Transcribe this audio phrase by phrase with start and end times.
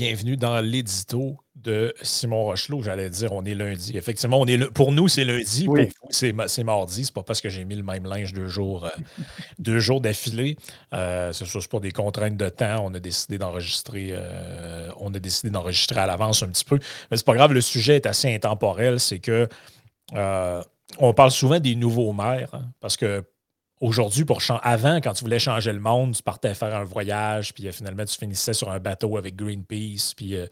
[0.00, 2.80] bienvenue dans l'édito de Simon Rochelot.
[2.80, 3.98] J'allais dire, on est lundi.
[3.98, 5.66] Effectivement, on est pour nous, c'est lundi.
[5.66, 7.04] Pour vous, c'est mardi.
[7.04, 8.90] C'est pas parce que j'ai mis le même linge deux jours, euh,
[9.58, 10.56] deux jours d'affilée.
[10.94, 12.82] Euh, c'est sûr, pour des contraintes de temps.
[12.82, 14.08] On a décidé d'enregistrer.
[14.12, 16.78] Euh, on a décidé d'enregistrer à l'avance un petit peu.
[17.10, 19.00] Mais c'est pas grave, le sujet est assez intemporel.
[19.00, 19.48] C'est que
[20.14, 23.22] on parle souvent des nouveaux maires, hein, parce que
[23.80, 27.66] Aujourd'hui, pour avant, quand tu voulais changer le monde, tu partais faire un voyage, puis
[27.66, 30.46] euh, finalement, tu finissais sur un bateau avec Greenpeace, puis euh,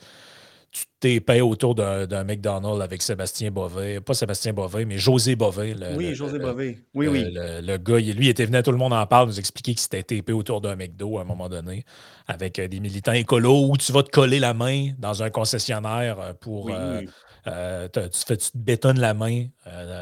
[0.71, 5.77] tu t'épais autour d'un McDonald's avec Sébastien Bové, pas Sébastien Bové, mais José Bové.
[5.95, 6.79] oui, José Bové.
[6.95, 7.27] Oui, oui.
[7.31, 10.03] Le, gars, lui, il était venu, tout le monde en parle, nous expliquer qu'il s'était
[10.03, 11.85] tapé autour d'un McDo à un moment donné,
[12.29, 16.35] avec euh, des militants écolos, où tu vas te coller la main dans un concessionnaire
[16.41, 16.71] pour.
[16.71, 19.49] tu, fais, tu te bétonnes la main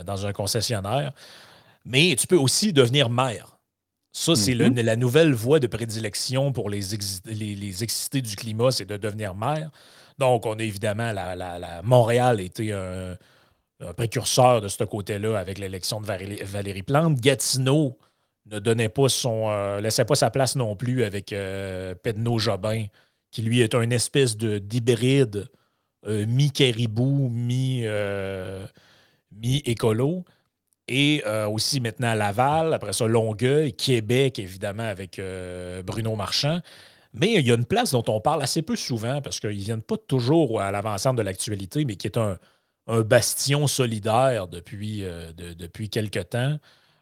[0.04, 1.12] dans un concessionnaire
[1.86, 3.56] mais tu peux aussi devenir maire.
[4.12, 4.82] Ça, c'est mm-hmm.
[4.82, 6.80] la nouvelle voie de prédilection pour les,
[7.26, 9.70] les, excités du climat, c'est de devenir maire.
[10.18, 13.16] Donc, on a évidemment, la, la, Montréal était un,
[13.92, 17.20] précurseur de ce côté-là avec l'élection de Valérie, Plante.
[17.20, 17.98] Gatineau
[18.46, 22.86] ne donnait pas son, euh, laissait pas sa place non plus avec euh, Pedno Jobin,
[23.30, 25.46] qui lui est un espèce d'hybride
[26.06, 27.28] euh, mi-caribou,
[29.32, 30.24] mi-écolo
[30.88, 36.60] et euh, aussi maintenant Laval, après ça Longueuil, Québec, évidemment, avec euh, Bruno Marchand.
[37.12, 39.64] Mais il y a une place dont on parle assez peu souvent parce qu'ils ne
[39.64, 42.38] viennent pas toujours à l'avancement de l'actualité, mais qui est un,
[43.04, 46.56] bastion solidaire depuis, euh, depuis quelque temps.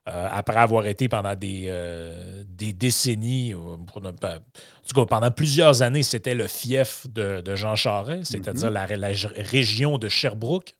[0.06, 1.70] après avoir été pendant des,
[2.48, 8.70] des décennies, en tout cas pendant plusieurs années, c'était le fief de, Jean Charest, c'est-à-dire
[8.70, 8.96] mm-hmm.
[8.96, 10.74] la, région de Sherbrooke.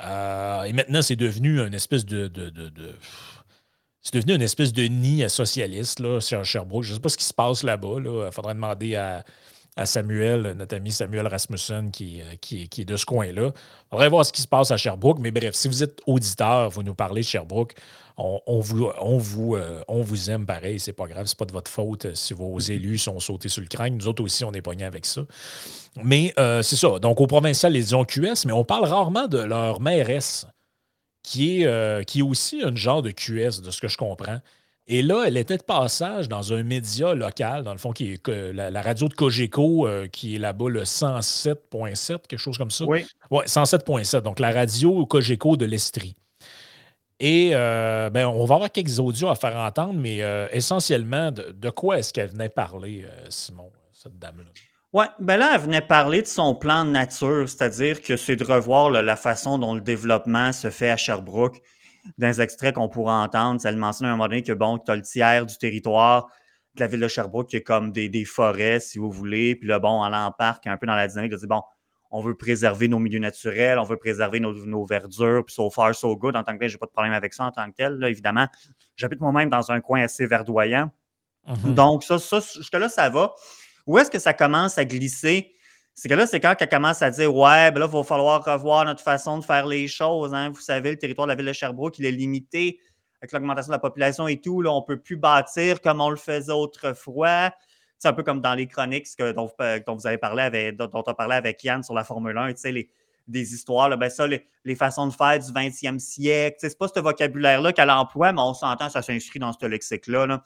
[0.00, 2.30] Euh, et maintenant, c'est devenu une espèce de.
[4.00, 6.84] c'est devenu une espèce de nid socialiste là, sur Sherbrooke.
[6.84, 7.96] Je ne sais pas ce qui se passe là-bas.
[7.98, 9.24] Il faudrait demander à,
[9.84, 13.52] Samuel, notre ami Samuel Rasmussen, qui, euh, qui, est de ce coin-là.
[13.90, 15.18] On va voir ce qui se passe à Sherbrooke.
[15.20, 17.74] Mais bref, si vous êtes auditeur, vous nous parlez de Sherbrooke,
[18.16, 21.52] on, vous, on, vous, euh, on vous aime pareil, c'est pas grave, c'est pas de
[21.52, 22.72] votre faute euh, si vos mm-hmm.
[22.72, 23.96] élus sont sautés sur le crâne.
[23.96, 25.22] Nous autres aussi, on est pognés avec ça.
[26.02, 26.98] Mais euh, c'est ça.
[26.98, 30.46] Donc, au provincial, ils ont QS, mais on parle rarement de leur mairesse,
[31.22, 34.40] qui est, qui est aussi un genre de QS, de ce que je comprends.
[34.88, 38.52] Et là, elle était de passage dans un média local, dans le fond, qui est
[38.52, 42.84] la, radio de Cogeco, qui est là-bas, le 107.7, quelque chose comme ça.
[42.84, 43.06] Oui.
[43.30, 44.22] Oui, 107.7.
[44.22, 46.16] Donc, la radio Cogeco de l'Estrie.
[47.24, 51.70] Et euh, ben, on va avoir quelques audios à faire entendre, mais euh, essentiellement, de,
[51.70, 54.50] quoi est-ce qu'elle venait parler, euh, Simon, cette dame-là?
[54.92, 58.42] Oui, ben là, elle venait parler de son plan de nature, c'est-à-dire que c'est de
[58.42, 61.62] revoir la façon dont le développement se fait à Sherbrooke.
[62.18, 64.90] Dans les extraits qu'on pourrait entendre, elle mentionne à un moment donné que bon, tu
[64.90, 66.26] as le tiers du territoire
[66.74, 69.54] de la ville de Sherbrooke qui est comme des, forêts, si vous voulez.
[69.54, 71.62] Puis là, bon, allant en parc, un peu dans la dynamique de dire bon,
[72.12, 76.14] on veut préserver nos milieux naturels, on veut préserver nos, verdures, puis so far, so
[76.14, 76.36] good.
[76.36, 77.94] En tant que tel, je n'ai pas de problème avec ça en tant que tel.
[77.94, 78.46] Là, évidemment,
[78.96, 80.90] j'habite moi-même dans un coin assez verdoyant.
[81.46, 81.74] Mhm.
[81.74, 83.34] Donc, ça, ça, jusque-là, ça va.
[83.86, 85.54] Où est-ce que ça commence à glisser?
[85.94, 88.44] C'est que là, c'est quand qu'elle commence à dire Ouais, ben là, il va falloir
[88.44, 90.34] revoir notre façon de faire les choses.
[90.34, 90.50] Hein.
[90.50, 92.78] Vous savez, le territoire de la ville de Sherbrooke, il est limité
[93.22, 94.60] avec l'augmentation de la population et tout.
[94.60, 97.52] Là, on ne peut plus bâtir comme on le faisait autrefois.
[98.02, 99.48] C'est un peu comme dans les chroniques que, dont,
[99.94, 102.60] vous avez parlé avec, dont, on a parlé avec Yann sur la Formule 1, tu
[102.60, 102.90] sais, les,
[103.28, 106.56] des histoires, là, ben ça, les, façons de faire du 20e siècle.
[106.58, 110.26] C'est pas ce vocabulaire-là qu'elle emploie, mais on s'entend, ça s'inscrit dans ce lexique-là.
[110.26, 110.42] Là.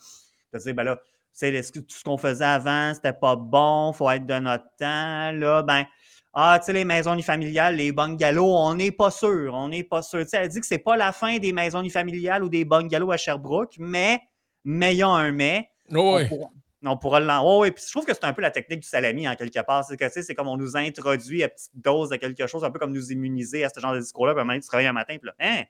[0.52, 4.38] Tu ben là, tout ce qu'on faisait avant, c'était pas bon, il faut être de
[4.38, 5.32] notre temps.
[5.32, 5.86] Là, ben,
[6.34, 9.54] ah, tu sais, les maisons unifamiliales, les bungalows, on n'est pas sûr.
[9.54, 10.26] On n'est pas sûr.
[10.30, 13.76] elle dit que c'est pas la fin des maisons unifamiliales ou des bungalows à Sherbrooke,
[13.78, 14.20] mais,
[14.62, 15.70] mais il y a un mais.
[15.90, 16.50] Oui on
[16.96, 17.72] pourra l'envoyer.
[17.72, 19.84] puis je trouve que c'est un peu la technique du salami en quelque part.
[19.84, 22.78] C'est que c'est comme on nous introduit à petite dose de quelque chose, un peu
[22.78, 24.34] comme nous immuniser à ce genre de discours-là.
[24.34, 25.64] Puis à un moment tu travailles un matin, puis là, hein?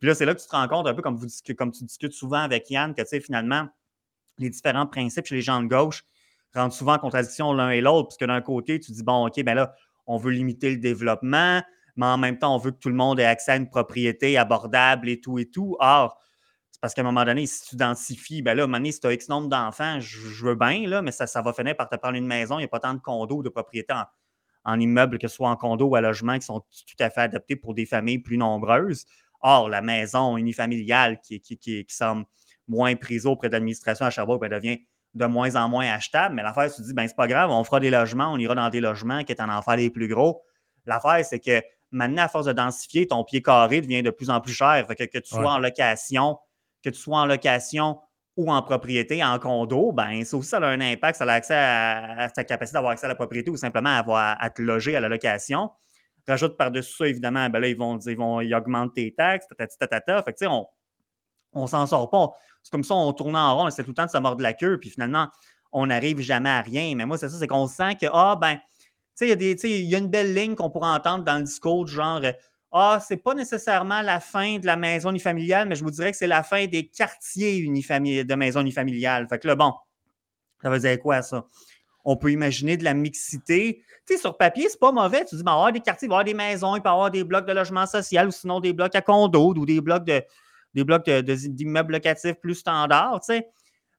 [0.00, 1.84] Puis là, c'est là que tu te rends compte, un peu comme, vous, comme tu
[1.84, 3.68] discutes souvent avec Yann, que tu sais, finalement,
[4.38, 6.04] les différents principes chez les gens de gauche
[6.54, 9.54] rentrent souvent en contradiction l'un et l'autre, puisque d'un côté, tu dis, bon, OK, ben
[9.54, 9.74] là,
[10.06, 11.62] on veut limiter le développement,
[11.96, 14.38] mais en même temps, on veut que tout le monde ait accès à une propriété
[14.38, 15.76] abordable et tout et tout.
[15.80, 16.18] Or,
[16.80, 19.00] parce qu'à un moment donné, si tu identifies, ben là, à un moment donné, si
[19.00, 21.88] tu as X nombre d'enfants, je, veux bien, là, mais ça, ça va finir par
[21.88, 22.58] te prendre une maison.
[22.58, 23.94] Il n'y a pas tant de condos ou de propriétés
[24.64, 27.22] en, immeuble, que ce soit en condo ou à logement, qui sont tout à fait
[27.22, 29.04] adaptés pour des familles plus nombreuses.
[29.42, 32.24] Or, la maison unifamiliale qui, qui, qui, semble
[32.66, 34.78] moins prise auprès de l'administration à Sherbrooke, ben, devient
[35.14, 36.34] de moins en moins achetable.
[36.34, 38.54] Mais l'affaire, tu te dis, ben, c'est pas grave, on fera des logements, on ira
[38.54, 40.42] dans des logements qui est en enfer les plus gros.
[40.86, 44.40] L'affaire, c'est que maintenant, à force de densifier, ton pied carré devient de plus en
[44.40, 44.84] plus cher.
[44.86, 46.38] Fait que, que tu sois en location,
[46.82, 47.98] que tu sois en location
[48.36, 51.18] ou en propriété, en condo, ben ça aussi, ça a un impact.
[51.18, 54.62] Ça a accès à, sa capacité d'avoir accès à la propriété ou simplement à, te
[54.62, 55.70] loger à la location.
[56.26, 59.76] Rajoute par-dessus ça, évidemment, ben là, ils vont, ils vont ils augmentent tes taxes, tatati,
[59.78, 60.22] tatata.
[60.22, 60.66] Fait que, tu sais, on,
[61.52, 62.30] on s'en sort pas.
[62.62, 64.52] C'est comme ça, on tourne en rond, c'est tout le temps de se mordre la
[64.52, 65.28] queue, puis finalement,
[65.72, 66.94] on n'arrive jamais à rien.
[66.94, 68.56] Mais moi, c'est ça, c'est qu'on sent que, ah, ben,
[69.18, 72.22] tu sais, il y, a une belle ligne qu'on pourrait entendre dans le discours genre,
[72.72, 76.16] ah, c'est pas nécessairement la fin de la maison unifamiliale, mais je vous dirais que
[76.16, 79.26] c'est la fin des quartiers de maisons unifamiliales.
[79.28, 79.74] Fait que là, bon,
[80.62, 81.44] ça veut dire quoi, ça?
[82.04, 83.82] On peut imaginer de la mixité.
[84.06, 85.24] Tu sais, sur papier, c'est pas mauvais.
[85.24, 87.10] Tu dis, ben, avoir des quartiers, il y avoir des maisons, il peut y avoir
[87.10, 90.22] des blocs de logement social ou sinon des blocs à condo ou des blocs de
[90.74, 93.48] des blocs d'immeubles locatifs plus standards, tu sais.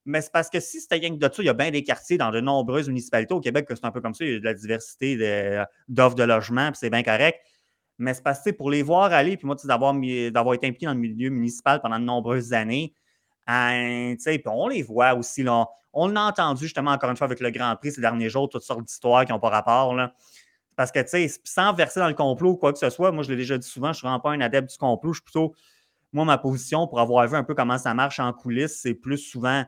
[0.06, 1.84] Mais c'est parce que si c'était rien que de ça, il y a bien des
[1.84, 4.36] quartiers dans de nombreuses municipalités au Québec que c'est un peu comme ça, il y
[4.36, 5.16] a de la diversité
[5.88, 7.40] d'offres de, logement, puis c'est bien correct.
[8.02, 10.94] Mais c'est parce que pour les voir aller, puis moi, d'avoir, d'avoir été impliqué dans
[10.94, 12.96] le milieu municipal pendant de nombreuses années,
[13.46, 15.44] hein, puis on les voit aussi.
[15.44, 18.50] Là, on l'a entendu justement encore une fois avec le Grand Prix ces derniers jours,
[18.50, 19.94] toutes sortes d'histoires qui n'ont pas rapport.
[19.94, 20.14] Là.
[20.76, 23.24] Parce que, tu sais, sans verser dans le complot ou quoi que ce soit, moi,
[23.24, 25.14] je l'ai déjà dit souvent, je ne suis vraiment pas un adepte du complot.
[25.14, 25.54] Je suis plutôt,
[26.12, 29.20] moi, ma position, pour avoir vu un peu comment ça marche en coulisses, c'est plus
[29.20, 29.64] souvent.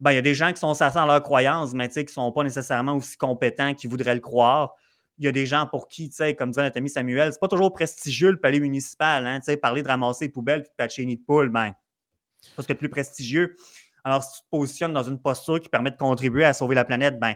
[0.00, 2.08] Ben, il y a des gens qui sont certains dans leurs croyances, mais qui ne
[2.08, 4.74] sont pas nécessairement aussi compétents qu'ils voudraient le croire
[5.18, 7.40] il y a des gens pour qui, tu sais, comme disait notre ami Samuel, c'est
[7.40, 9.26] pas toujours prestigieux le palais municipal.
[9.26, 11.72] Hein, tu sais, parler de ramasser les poubelles et de patcher nid de poule, ben,
[12.56, 13.56] c'est que plus prestigieux.
[14.04, 16.84] Alors, si tu te positionnes dans une posture qui permet de contribuer à sauver la
[16.84, 17.34] planète, ben,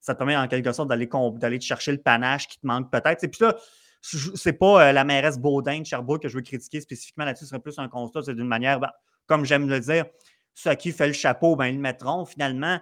[0.00, 2.90] ça te permet en quelque sorte d'aller, d'aller te chercher le panache qui te manque
[2.90, 3.24] peut-être.
[3.24, 3.56] Et puis là,
[4.02, 7.50] c'est pas euh, la mairesse Baudin de Sherbrooke que je veux critiquer spécifiquement là-dessus, ce
[7.50, 8.90] serait plus un constat, c'est d'une manière, ben,
[9.26, 10.04] comme j'aime le dire,
[10.54, 12.78] ceux à qui fait le chapeau, ben, ils le mettront finalement.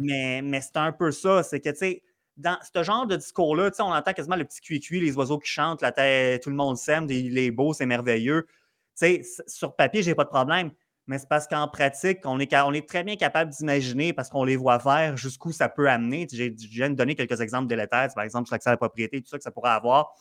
[0.00, 2.02] Mais, mais c'est un peu ça, c'est que, tu sais,
[2.36, 5.82] dans ce genre de discours-là, on entend quasiment le petit cuicui, les oiseaux qui chantent,
[5.82, 8.46] la tête, tout le monde s'aime, il est beau, c'est merveilleux.
[9.46, 10.72] sur papier, je n'ai pas de problème,
[11.06, 14.78] mais c'est parce qu'en pratique, on est, très bien capable d'imaginer, parce qu'on les voit
[14.80, 16.26] faire, jusqu'où ça peut amener.
[16.32, 19.28] Je viens de donner quelques exemples délétères, par exemple, sur l'accès à la propriété, tout
[19.28, 20.12] ça que ça pourrait avoir.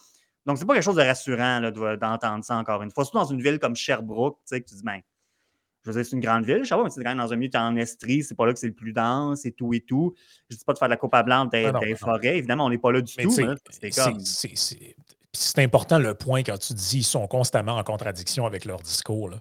[0.45, 3.05] Donc, c'est pas quelque chose de rassurant d'entendre ça encore une fois.
[3.05, 4.99] Surtout dans une ville comme Sherbrooke, que tu dis, ben,
[5.83, 7.33] je veux dire, c'est une grande ville, je sais pas, mais c'est quand même dans
[7.33, 9.81] un milieu en Estrie, c'est pas là que c'est le plus dense et tout et
[9.81, 10.13] tout.
[10.49, 12.69] Je dis pas de faire de la coupe à blanc des, ah forêts, évidemment, on
[12.69, 13.31] n'est pas là du tout.
[15.35, 19.31] C'est important le point quand tu dis qu'ils sont constamment en contradiction avec leur discours.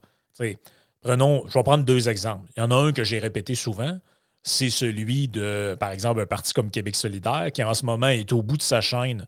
[1.02, 2.48] Prenons, je vais prendre deux exemples.
[2.56, 3.98] Il y en a un que j'ai répété souvent,
[4.42, 8.32] c'est celui de, par exemple, un parti comme Québec solidaire qui en ce moment est
[8.32, 9.26] au bout de sa chaîne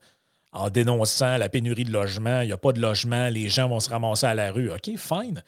[0.53, 2.41] en dénonçant la pénurie de logement.
[2.41, 4.71] Il n'y a pas de logement, les gens vont se ramasser à la rue.
[4.71, 5.43] OK, fine.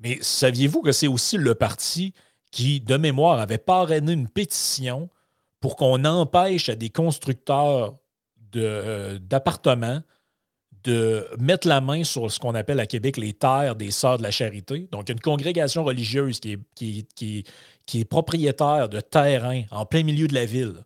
[0.00, 2.14] Mais saviez-vous que c'est aussi le parti
[2.50, 5.08] qui, de mémoire, avait parrainé une pétition
[5.60, 7.94] pour qu'on empêche à des constructeurs
[8.56, 10.00] euh, d'appartements
[10.82, 14.22] de, mettre la main sur ce qu'on appelle à Québec les terres des Sœurs de
[14.22, 14.88] la Charité?
[14.90, 20.84] Donc, une congrégation religieuse qui est, propriétaire de terrains en plein milieu de la ville.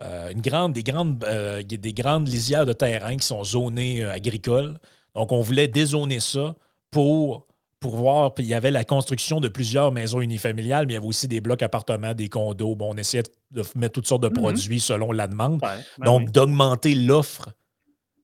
[0.00, 4.78] Euh, une grande, des, grandes, euh, des grandes lisières de terrains qui sont zonées agricoles.
[5.14, 6.56] Donc, on voulait dézoner ça
[6.90, 7.46] pour
[7.82, 10.98] pour voir, puis il y avait la construction de plusieurs maisons unifamiliales, mais il y
[10.98, 12.74] avait aussi des blocs appartements, des condos.
[12.74, 14.40] Bon, on essayait de mettre toutes sortes de mm-hmm.
[14.40, 15.60] produits selon la demande.
[15.60, 17.50] Ben Donc, d'augmenter l'offre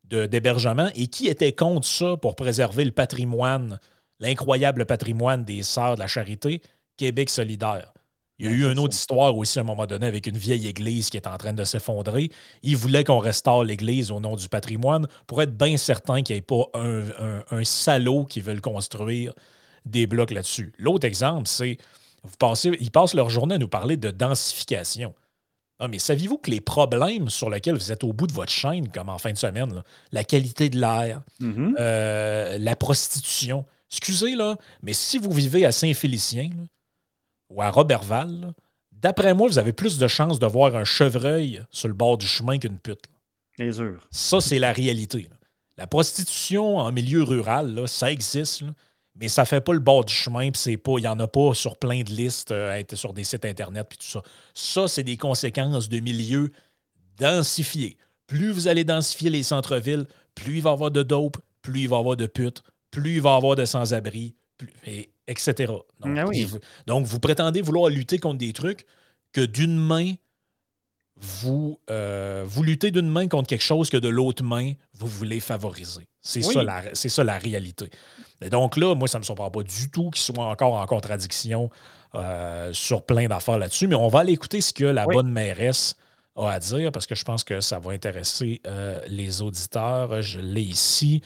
[0.04, 0.88] d'hébergement.
[0.94, 3.78] Et qui était contre ça pour préserver le patrimoine,
[4.20, 6.62] l'incroyable patrimoine des Sœurs de la Charité?
[6.96, 7.92] Québec solidaire.
[8.38, 10.68] Il y a eu une autre histoire aussi à un moment donné avec une vieille
[10.68, 12.30] église qui est en train de s'effondrer.
[12.62, 16.38] Ils voulaient qu'on restaure l'église au nom du patrimoine pour être bien certain qu'il n'y
[16.38, 19.32] ait pas un, salaud qui veut construire
[19.84, 20.72] des blocs là-dessus.
[20.78, 21.78] L'autre exemple, c'est
[22.22, 25.14] vous passez, ils passent leur journée à nous parler de densification.
[25.80, 28.88] Ah, mais saviez-vous que les problèmes sur lesquels vous êtes au bout de votre chaîne,
[28.88, 31.74] comme en fin de semaine, la qualité de l'air, mm-hmm.
[31.78, 36.50] euh, la prostitution, excusez là, mais si vous vivez à Saint-Félicien,
[37.50, 38.52] ou à Robertval,
[38.92, 42.26] d'après moi, vous avez plus de chances de voir un chevreuil sur le bord du
[42.26, 43.04] chemin qu'une pute.
[43.58, 44.06] Bien sûr.
[44.10, 45.28] Ça, c'est la réalité.
[45.76, 48.64] La prostitution en milieu rural, ça existe,
[49.14, 51.26] mais ça fait pas le bord du chemin, puis c'est pas, il n'y en a
[51.26, 54.22] pas sur plein de listes, euh, sur des sites Internet, puis tout ça.
[54.54, 56.52] Ça, c'est des conséquences de milieux
[57.18, 57.96] densifiés.
[58.26, 61.88] Plus vous allez densifier les centres-villes, plus il va y avoir de dope, plus il
[61.88, 64.34] va y avoir de putes, plus il va y avoir de sans-abri,
[65.28, 65.72] etc.
[66.02, 66.24] Ah
[66.86, 68.86] donc, vous, prétendez vouloir lutter contre des trucs
[69.32, 70.14] que d'une main,
[71.20, 75.40] vous, euh, vous luttez d'une main contre quelque chose que de l'autre main, vous voulez
[75.40, 76.08] favoriser.
[76.22, 77.90] C'est ça, la, ça la réalité.
[78.40, 80.86] Et donc là, moi, ça ne me surprend pas du tout qu'ils soient encore en
[80.86, 81.70] contradiction
[82.14, 85.94] euh, sur plein d'affaires là-dessus, mais on va aller écouter ce que la bonne mairesse
[86.36, 90.22] a à dire parce que je pense que ça va intéresser euh, les auditeurs.
[90.22, 91.22] Je l'ai ici.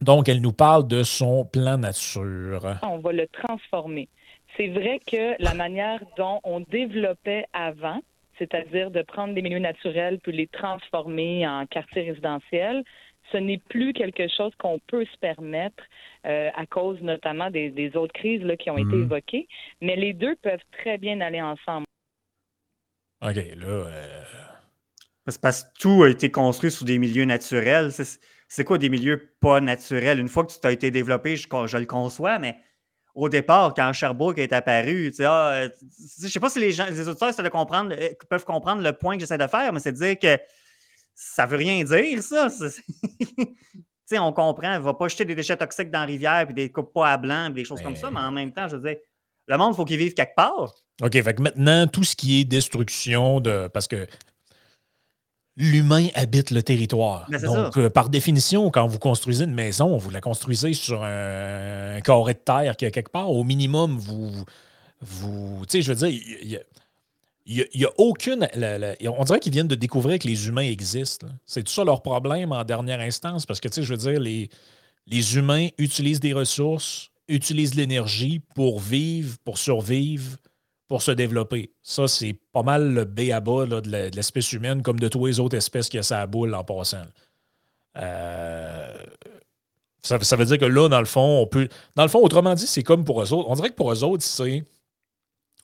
[0.00, 2.78] Donc, elle nous parle de son plan nature.
[2.82, 4.08] On va le transformer.
[4.56, 8.00] C'est vrai que la manière dont on développait avant,
[8.38, 12.82] c'est-à-dire de prendre des milieux naturels puis les transformer en quartier résidentiel,
[13.30, 15.84] ce n'est plus quelque chose qu'on peut se permettre
[16.26, 19.04] euh, à cause notamment des, autres crises là, qui ont été mhm.
[19.04, 19.46] évoquées.
[19.80, 21.86] Mais les deux peuvent très bien aller ensemble.
[23.22, 23.66] OK, là.
[23.66, 24.22] Euh,
[25.26, 27.92] c'est parce que tout a été construit sous des milieux naturels.
[28.50, 30.18] C'est quoi des milieux pas naturels?
[30.18, 32.56] Une fois que tu as été développé, je, je le conçois, mais
[33.14, 35.68] au départ, quand Sherbrooke est apparu, tu ah, euh,
[36.20, 39.14] je sais pas si les gens, les auditeurs de comprendre, euh, peuvent comprendre le point
[39.14, 40.36] que j'essaie de faire, mais c'est de dire que
[41.14, 42.48] ça veut rien dire, ça.
[44.18, 46.92] on comprend, ne va pas jeter des déchets toxiques dans la rivière puis des coupes
[46.92, 48.98] pas à blanc, des choses comme ça, mais en même temps, je veux dire,
[49.46, 50.74] le monde, il faut qu'il vive quelque part.
[51.02, 53.68] OK, fait que maintenant, tout ce qui est destruction de.
[53.72, 54.06] Parce que
[55.60, 57.26] l'humain habite le territoire.
[57.28, 62.00] Ben, Donc, euh, par définition, quand vous construisez une maison, vous la construisez sur un,
[62.00, 63.30] carré de terre qui est quelque part.
[63.30, 64.44] Au minimum, vous.
[65.02, 66.20] vous tu sais, je veux dire,
[67.46, 68.48] il n'y a, aucune.
[68.56, 71.26] on dirait qu'ils viennent de découvrir que les humains existent.
[71.44, 74.18] C'est tout ça leur problème en dernière instance, parce que, tu sais, je veux dire,
[74.18, 74.48] les,
[75.06, 80.38] les humains utilisent des ressources, utilisent l'énergie pour vivre, pour survivre,
[80.90, 81.70] pour se développer.
[81.84, 85.38] Ça, c'est pas mal le B à bas de l'espèce humaine, comme de toutes les
[85.38, 87.04] autres espèces qui a sa boule en passant.
[87.96, 88.92] Euh,
[90.02, 91.68] ça, veut dire que là, dans le fond, on peut.
[91.94, 93.48] Dans le fond, autrement dit, c'est comme pour eux autres.
[93.48, 94.64] On dirait que pour eux autres, c'est.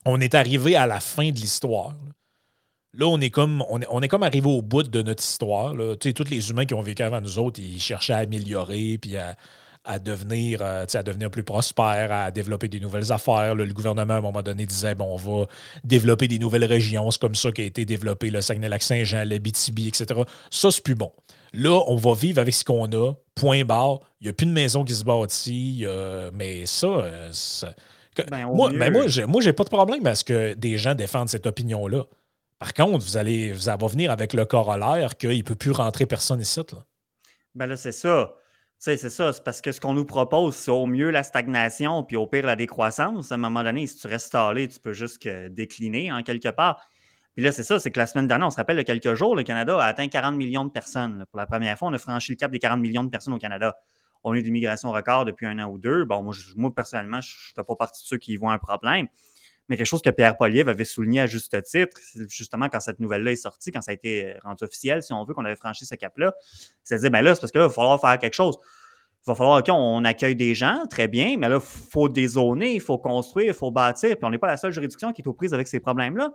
[0.05, 1.93] On est arrivé à la fin de l'histoire.
[2.93, 5.73] Là, on est comme on est, comme arrivé au bout de notre histoire.
[5.99, 9.35] Tous les humains qui ont vécu avant nous autres, ils cherchaient à améliorer puis à,
[9.87, 13.55] à devenir, euh, à devenir plus prospère, à développer des nouvelles affaires.
[13.55, 15.47] le gouvernement, à un moment donné, disait bon, on va
[15.83, 17.09] développer des nouvelles régions.
[17.09, 20.21] C'est comme ça qu'a été développé le Saguenay-Lac-Saint-Jean, le BTB, etc.
[20.51, 21.13] Ça, c'est plus bon.
[21.53, 24.01] Là, on va vivre avec ce qu'on a, point barre.
[24.19, 25.85] Il n'y a plus de maison qui se bâtit,
[26.33, 27.31] mais ça, euh,
[28.29, 30.95] ben, moi, ben, moi, j'ai, moi, j'ai pas de problème à ce que des gens
[30.95, 32.03] défendent cette opinion-là.
[32.59, 36.05] Par contre, vous allez, vous allez venir avec le corollaire qu'il ne peut plus rentrer
[36.05, 36.59] personne ici.
[36.59, 36.83] Là.
[37.55, 38.33] Ben là, c'est ça
[38.79, 39.33] c'est ça.
[39.33, 42.45] C'est parce que ce qu'on nous propose, c'est au mieux la stagnation, puis au pire
[42.45, 43.31] la décroissance.
[43.31, 46.79] À un moment donné, si tu restes stallé, tu peux juste décliner en quelque part.
[47.35, 49.35] Puis là, c'est ça, c'est que la semaine dernière, on se rappelle, il quelques jours,
[49.35, 51.25] le Canada a atteint 40 millions de personnes.
[51.29, 53.37] Pour la première fois, on a franchi le cap des 40 millions de personnes au
[53.37, 53.75] Canada.
[54.23, 56.03] On a eu des migrations records depuis un an ou deux.
[56.05, 58.57] Bon, moi, moi personnellement, je ne fais pas partie de ceux qui y voient un
[58.57, 59.07] problème
[59.69, 61.97] mais quelque chose que Pierre Poliev avait souligné à juste titre,
[62.29, 65.23] justement quand cette nouvelle-là est sortie, quand ça a été euh, rendu officiel, si on
[65.25, 66.33] veut, qu'on avait franchi ce cap-là,
[66.83, 68.57] c'est à dire, ben là, c'est parce que là, il va falloir faire quelque chose.
[69.25, 72.75] Il va falloir, OK, on accueille des gens, très bien, mais là, il faut dézoner,
[72.75, 75.27] il faut construire, il faut bâtir, puis on n'est pas la seule juridiction qui est
[75.27, 76.31] aux prises avec ces problèmes-là.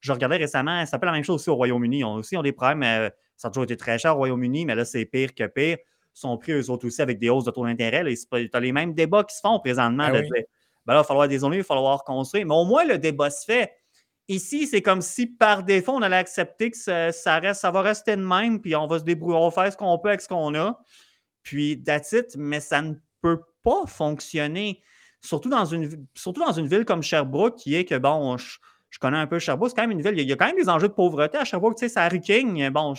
[0.00, 1.98] Je regardais récemment, ça peut la même chose aussi au Royaume-Uni.
[1.98, 4.64] Ils ont aussi ont des problèmes, euh, ça a toujours été très cher au Royaume-Uni,
[4.64, 5.76] mais là, c'est pire que pire.
[6.16, 8.02] Ils sont pris, eux autres aussi, avec des hausses de taux d'intérêt.
[8.04, 10.06] Tu as les mêmes débats qui se font présentement.
[10.06, 10.22] Ah
[10.90, 12.44] ben là, il va falloir dézoner, il va falloir construire.
[12.46, 13.72] Mais au moins, le débat se fait.
[14.26, 18.16] Ici, c'est comme si par défaut, on allait accepter que ça, reste, ça va rester
[18.16, 20.26] de même, puis on va se débrouiller, on va faire ce qu'on peut avec ce
[20.26, 20.80] qu'on a.
[21.44, 24.82] Puis, that's it, mais ça ne peut pas fonctionner.
[25.20, 28.58] Surtout dans une, surtout dans une ville comme Sherbrooke, qui est que, bon, je,
[28.98, 30.68] connais un peu Sherbrooke, c'est quand même une ville, il y, a, quand même des
[30.68, 32.94] enjeux de pauvreté à Sherbrooke, tu sais, ça King, bon,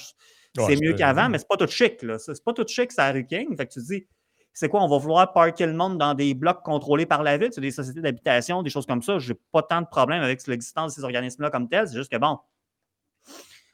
[0.56, 2.20] c'est mieux qu'avant, mais c'est pas tout chic, là.
[2.20, 3.58] C'est pas tout chic, ça King.
[3.58, 4.08] Fait que tu dis,
[4.54, 7.50] c'est quoi, on va vouloir parker le monde dans des blocs contrôlés par la ville,
[7.52, 9.18] c'est des sociétés d'habitation, des choses comme ça.
[9.18, 11.88] Je n'ai pas tant de problèmes avec l'existence de ces organismes-là comme tels.
[11.88, 12.38] C'est juste que bon.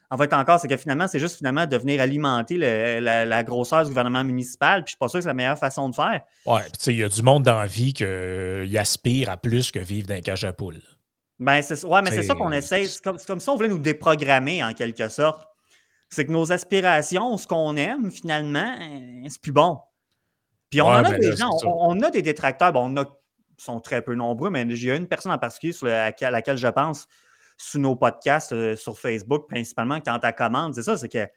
[0.10, 3.90] En fait, encore, c'est que finalement, c'est juste finalement de venir alimenter la, grosseur du
[3.90, 4.84] gouvernement municipal.
[4.84, 6.22] Puis je suis pas sûr que c'est la meilleure façon de faire.
[6.46, 9.36] Ouais, tu sais, il y a du monde dans la vie qui euh, aspire à
[9.36, 10.80] plus que vivre dans un cage à poule.
[11.40, 12.86] Ben, c'est ouais, mais c'est ça qu'on essaie.
[12.86, 15.46] C'est comme, comme ça on voulait nous déprogrammer en quelque sorte.
[16.10, 19.78] C'est que nos aspirations, ce qu'on aime, finalement, euh, c'est plus bon.
[20.70, 23.06] Puis on a des gens, on, a des détracteurs, bon, on a,
[23.58, 27.08] sont très peu nombreux, mais j'ai une personne en particulier sur à laquelle je pense
[27.58, 31.28] sous nos podcasts euh, sur Facebook, principalement, quand ta commande, c'est ça, c'est que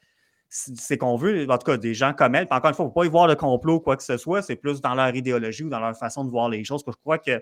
[0.51, 2.49] c'est qu'on veut, en tout cas, des gens comme elle.
[2.49, 4.03] Puis encore une fois, il ne faut pas y voir le complot ou quoi que
[4.03, 6.83] ce soit, c'est plus dans leur idéologie ou dans leur façon de voir les choses.
[6.83, 7.41] Que je crois que,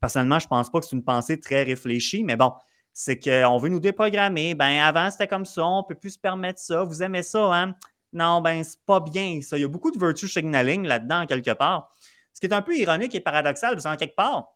[0.00, 2.52] personnellement, je ne pense pas que c'est une pensée très réfléchie, mais bon,
[2.92, 4.54] c'est qu'on veut nous déprogrammer.
[4.56, 6.82] Ben, avant, c'était comme ça, on ne peut plus se permettre ça.
[6.82, 7.76] Vous aimez ça, hein?
[8.12, 9.56] Non, ben, c'est pas bien ça.
[9.56, 11.94] Il y a beaucoup de virtue signaling là-dedans, quelque part.
[12.32, 14.48] Ce qui est un peu ironique et paradoxal, parce qu'en quelque part,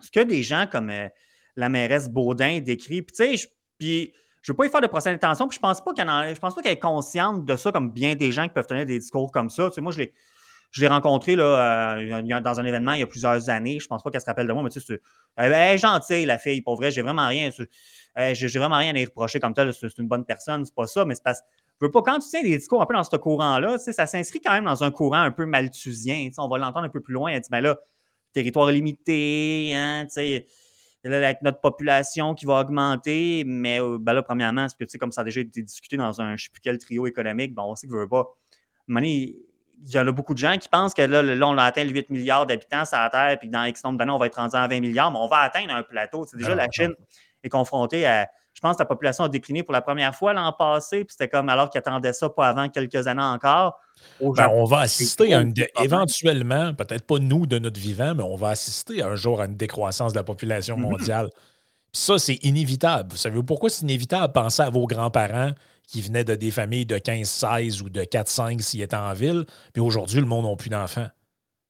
[0.00, 1.08] ce que des gens comme euh,
[1.56, 3.48] la mairesse Baudin décrit, puis tu sais,
[3.78, 4.08] je ne
[4.48, 6.62] veux pas y faire de procès d'intention, puis je pense pas qu'elle je pense pas
[6.62, 9.50] qu'elle est consciente de ça comme bien des gens qui peuvent tenir des discours comme
[9.50, 9.68] ça.
[9.68, 10.12] Tu sais, moi, je l'ai.
[10.70, 13.78] Je l'ai rencontré là, euh, dans un événement il y a plusieurs années.
[13.78, 15.02] Je pense pas qu'elle se rappelle de moi, mais tu sais,
[15.36, 16.62] elle est gentille, la fille.
[16.62, 17.50] Pour vrai, j'ai vraiment rien.
[18.16, 19.70] j'ai vraiment rien à y reprocher comme tel.
[19.74, 21.42] C'est une bonne personne, c'est pas ça, mais c'est parce
[21.80, 24.52] veux pas, quand tu tiens des discours un peu dans ce courant-là, ça s'inscrit quand
[24.52, 26.28] même dans un courant un peu malthusien.
[26.38, 27.32] On va l'entendre un peu plus loin.
[27.32, 27.78] Elle dit, ben là,
[28.32, 30.06] territoire limité, hein,
[31.04, 35.22] avec notre population qui va augmenter, mais euh, ben là, premièrement, parce que, comme ça
[35.22, 37.74] a déjà été discuté dans un je ne sais plus quel trio économique, ben, on
[37.74, 38.26] sait que veut pas.
[38.88, 39.34] il
[39.86, 41.90] y en a beaucoup de gens qui pensent que là, là on a atteint les
[41.90, 44.54] 8 milliards d'habitants sur la Terre, puis dans X nombre d'années, on va être rendu
[44.54, 46.24] à 20 milliards, mais on va atteindre un plateau.
[46.24, 46.94] C'est déjà, la Chine
[47.42, 48.28] est confrontée à je
[48.62, 51.48] pense que la population a décliné pour la première fois l'an passé, puis c'était comme
[51.48, 53.78] alors qu'ils attendaient ça pas avant quelques années encore.
[54.20, 58.36] Ben, on va assister à une éventuellement, peut-être pas nous de notre vivant, mais on
[58.36, 60.82] va assister un jour à une décroissance de la population mhm.
[60.82, 61.30] mondiale.
[61.92, 63.10] ça, c'est inévitable.
[63.10, 64.32] Vous savez pourquoi c'est inévitable?
[64.32, 65.52] Pensez à vos grands-parents
[65.88, 69.82] qui venaient de des familles de 15-16 ou de 4-5 s'ils étaient en ville, puis
[69.82, 71.08] aujourd'hui, le monde n'a plus d'enfants.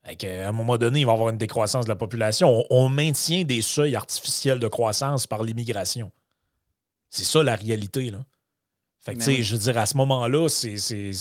[0.04, 2.64] À un moment donné, il va y avoir une décroissance de la population.
[2.70, 6.10] on maintient des seuils artificiels de croissance par l'immigration.
[7.12, 8.10] C'est ça la réalité.
[8.10, 8.18] Là.
[9.02, 10.76] Fait que, ben tu sais, je veux dire, à ce moment-là, c'est.
[10.76, 11.12] Tu,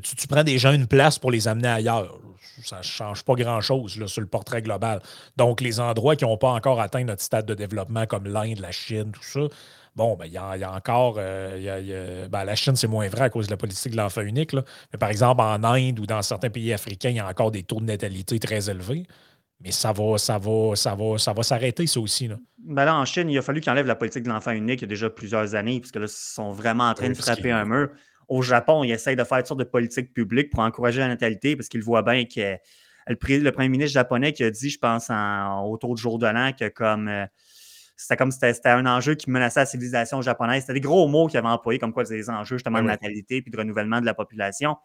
[0.00, 2.18] tu, prends des gens une place pour les amener ailleurs.
[2.62, 5.02] Ça ne change pas grand-chose sur le portrait global.
[5.36, 8.70] Donc, les endroits qui n'ont pas encore atteint notre stade de développement, comme l'Inde, la
[8.70, 9.40] Chine, tout ça,
[9.96, 11.16] bon, ben, il y, a, encore.
[11.18, 14.54] Euh, ben, la Chine, c'est moins vrai à cause de la politique de l'enfant unique.
[14.54, 17.64] Mais par exemple, en Inde ou dans certains pays africains, il y a encore des
[17.64, 19.06] taux de natalité très élevés.
[19.60, 22.28] Mais ça va, ça va, ça va, ça va s'arrêter, ça aussi.
[22.28, 22.36] Là.
[22.64, 24.82] Ben là, en Chine, il a fallu qu'ils enlèvent la politique de l'enfant unique il
[24.82, 27.64] y a déjà plusieurs années, puisque là, ils sont vraiment en train de frapper un
[27.64, 27.90] mur.
[28.28, 31.56] Au Japon, ils essayent de faire une sorte de politique publique pour encourager la natalité,
[31.56, 32.56] parce qu'ils voient bien que
[33.08, 35.10] le, premier ministre japonais qui a dit, je pense,
[35.64, 37.26] autour du jour de l'an, que comme euh,
[37.96, 40.62] c'était comme c'était un enjeu qui menaçait la civilisation japonaise.
[40.62, 43.50] C'était des gros mots qu'il avait employés, comme quoi des enjeux justement de natalité puis
[43.50, 44.76] de renouvellement de la population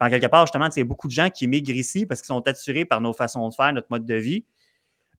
[0.00, 2.28] en quelque part, justement, il y a beaucoup de gens qui migrent ici parce qu'ils
[2.28, 4.44] sont attirés par nos façons de faire, notre mode de vie.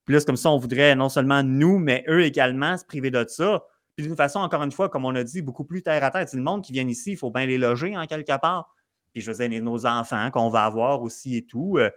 [0.05, 3.11] Puis là, c'est comme ça, on voudrait non seulement nous, mais eux également se priver
[3.11, 3.63] de ça.
[3.95, 6.27] Puis d'une façon, encore une fois, comme on a dit, beaucoup plus terre à terre.
[6.27, 8.75] C'est le monde qui vient ici, il faut bien les loger en quelque part.
[9.13, 11.77] Puis je veux dire, nos enfants qu'on va avoir aussi et tout.
[11.77, 11.89] Euh,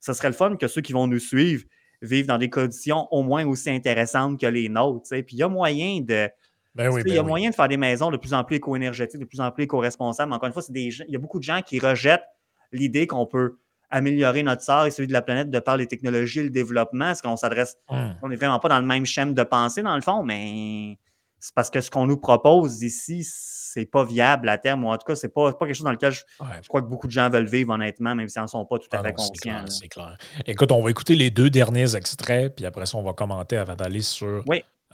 [0.00, 1.64] ce serait le fun que ceux qui vont nous suivre
[2.02, 5.08] vivent dans des conditions au moins aussi intéressantes que les nôtres.
[5.10, 6.28] Puis il y a moyen de,
[6.74, 9.18] ben il y a ben moyen de faire des maisons de plus en plus éco-énergétiques,
[9.18, 10.32] de plus en plus éco-responsables.
[10.32, 12.26] Encore une fois, des, il y a beaucoup de gens qui rejettent
[12.70, 13.58] l'idée qu'on peut
[13.90, 17.10] améliorer notre sort et celui de la planète de par les technologies et le développement?
[17.10, 18.14] Est-ce qu'on s'adresse, hum.
[18.22, 20.98] on n'est vraiment pas dans le même schéma de pensée, dans le fond, mais
[21.40, 24.98] c'est parce que ce qu'on nous propose ici, c'est pas viable à terme, ou en
[24.98, 26.22] tout cas, c'est pas, pas quelque chose dans lequel je,
[26.68, 28.98] crois que beaucoup de gens veulent vivre, honnêtement, même s'ils n'en sont pas tout à
[28.98, 29.64] ah fait conscients.
[29.68, 33.12] C'est clair, Écoute, on va écouter les deux derniers extraits, puis après ça, on va
[33.12, 34.42] commenter avant d'aller sur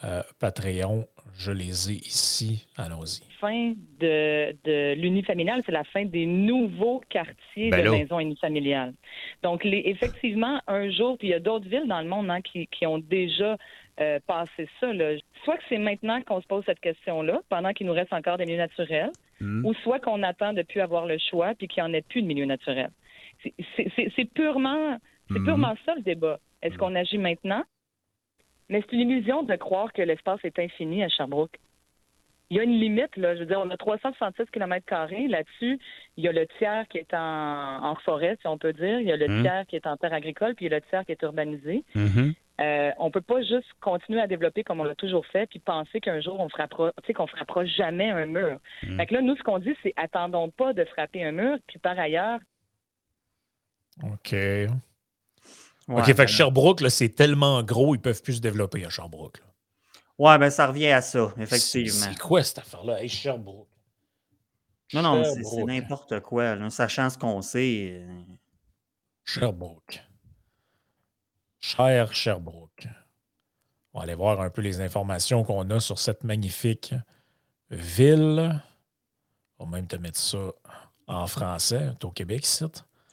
[0.04, 1.06] euh, Patreon.
[1.36, 2.66] Je les ai ici.
[2.76, 3.22] Allons-y.
[3.40, 8.94] Fin de, de l'unifamilial, c'est la fin des nouveaux quartiers ben de maisons unifamiliales.
[9.42, 12.40] Donc, les, effectivement, un jour, puis il y a d'autres villes dans le monde hein,
[12.40, 13.56] qui, qui, ont déjà
[14.00, 14.92] euh, passé ça.
[14.92, 15.16] Là.
[15.44, 18.46] Soit que c'est maintenant qu'on se pose cette question-là, pendant qu'il nous reste encore des
[18.46, 19.66] milieux naturels, hmm.
[19.66, 22.22] ou soit qu'on attend de plus avoir le choix puis qu'il n'y en ait plus
[22.22, 22.90] de milieux naturels.
[23.76, 25.44] C'est purement, hmm.
[25.44, 26.38] purement ça le débat.
[26.62, 27.62] Est-ce qu'on agit maintenant?
[28.68, 31.58] Mais c'est une illusion de croire que l'espace est infini à Sherbrooke.
[32.50, 33.34] Il y a une limite, là.
[33.34, 34.86] Je veux dire, on a 366 km
[35.28, 35.78] là-dessus.
[36.16, 39.00] Il y a le tiers qui est en, forêt, si on peut dire.
[39.00, 39.42] Il y a le mmh.
[39.42, 41.84] tiers qui est en terre agricole, puis il y a le tiers qui est urbanisé.
[41.94, 42.30] Mmh.
[42.60, 46.00] Euh, on peut pas juste continuer à développer comme on l'a toujours fait, puis penser
[46.00, 48.58] qu'un jour on frappera, tu sais, qu'on frappera jamais un mur.
[48.82, 48.96] Mmh.
[48.98, 51.78] Fait que là, nous, ce qu'on dit, c'est attendons pas de frapper un mur, puis
[51.78, 52.38] par ailleurs.
[54.04, 54.36] OK.
[55.88, 59.42] OK, fait que Sherbrooke, c'est tellement gros, ils peuvent plus se développer à Sherbrooke.
[60.18, 62.06] Ouais, ben ça revient à ça, effectivement.
[62.10, 63.02] C'est quoi cette affaire-là?
[63.02, 63.68] Hey, Sherbrooke.
[64.92, 66.54] Non, non, c'est n'importe quoi.
[66.54, 68.00] Là, sachant ce qu'on sait.
[68.00, 68.22] Euh.
[69.24, 70.02] Sherbrooke.
[71.60, 72.86] Cher Sherbrooke.
[73.92, 76.94] On va aller voir un peu les informations qu'on a sur cette magnifique
[77.70, 78.62] ville.
[79.58, 80.52] On va même te mettre ça
[81.06, 81.90] en français.
[81.98, 82.64] Tu au Québec, ici?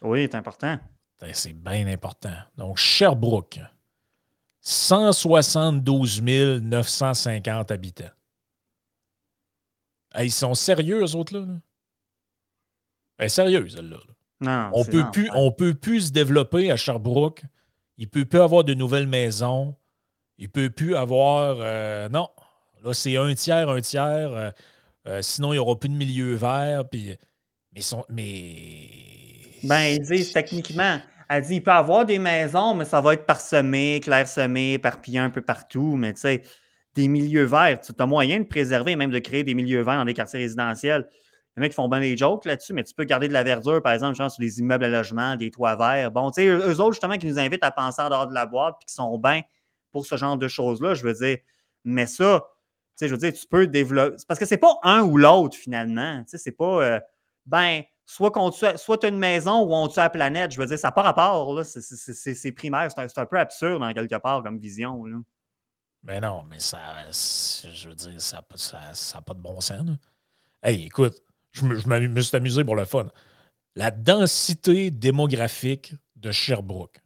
[0.02, 0.78] Oui, c'est important.
[1.22, 2.36] Ben, c'est bien important.
[2.58, 3.60] Donc, Sherbrooke,
[4.62, 8.10] 172 950 habitants.
[10.20, 11.46] ils sont sérieux, eux autres, là?
[13.20, 13.98] Ben, sérieux, celle-là.
[14.42, 17.44] Non, on peut plus, on peut plus se développer à Sherbrooke.
[17.98, 19.76] Il peut plus avoir de nouvelles maisons.
[20.40, 21.58] Il peut plus avoir.
[21.60, 22.28] Euh, non.
[22.84, 24.32] Là, c'est un tiers, un tiers.
[24.32, 24.50] Euh,
[25.08, 26.90] euh, sinon, il n'y aura plus de milieu vert.
[26.90, 27.16] Puis,
[27.74, 28.90] mais, sont, mais.
[29.64, 31.00] Ben, ils disent techniquement,
[31.34, 35.20] elle dit il peut y avoir des maisons, mais ça va être parsemé, clairsemé, éparpillé
[35.20, 35.96] un peu partout.
[35.96, 36.44] Mais tu sais,
[36.94, 40.06] des milieux verts, tu as moyen de préserver, même de créer des milieux verts dans
[40.06, 41.08] des quartiers résidentiels.
[41.56, 43.34] Il y en a qui font bien des jokes là-dessus, mais tu peux garder de
[43.34, 46.12] la verdure, par exemple, sur les immeubles à logement, des toits verts.
[46.12, 48.46] Bon, tu sais, eux autres, justement, qui nous invitent à penser en dehors de la
[48.46, 49.42] boîte, puis qui sont bien
[49.92, 51.38] pour ce genre de choses-là, je veux dire.
[51.86, 52.44] Mais ça,
[53.02, 54.18] sais, je veux dire, tu peux développer.
[54.28, 56.22] Parce que c'est pas un ou l'autre, finalement.
[56.24, 56.84] Tu sais, c'est pas.
[56.84, 57.00] euh,
[57.46, 60.52] ben, soit qu'on tue- soit tu as une maison ou on tue la planète.
[60.52, 61.54] Je veux dire, ça n'a pas rapport.
[61.54, 61.64] là.
[61.64, 62.90] C'est- C'est c'est- c'est primaire.
[62.92, 65.06] C'est un, c'est un peu absurde, en quelque part, comme vision.
[65.06, 65.18] Là.
[66.04, 66.80] Mais non, mais ça,
[67.12, 69.86] je veux dire, ça n'a pas, ça- ça pas de bon sens.
[69.88, 69.94] là.
[70.64, 73.08] Hey, écoute, je me, je me suis amusé pour le fun.
[73.76, 77.00] La densité démographique de Sherbrooke,